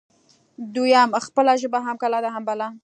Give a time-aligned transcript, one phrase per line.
[0.75, 2.69] دویم: خپله ژبه هم کلا ده هم بلا